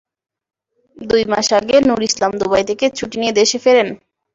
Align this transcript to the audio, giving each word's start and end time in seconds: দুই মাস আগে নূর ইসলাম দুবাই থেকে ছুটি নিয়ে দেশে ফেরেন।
দুই 1.01 1.23
মাস 1.31 1.47
আগে 1.59 1.75
নূর 1.81 2.01
ইসলাম 2.07 2.31
দুবাই 2.39 2.63
থেকে 2.69 2.85
ছুটি 2.97 3.15
নিয়ে 3.21 3.37
দেশে 3.39 3.57
ফেরেন। 3.63 3.89